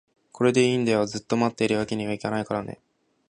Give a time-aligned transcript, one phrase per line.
[0.31, 2.79] これでいいんだよ、ずっと持っているわけにはいけないからね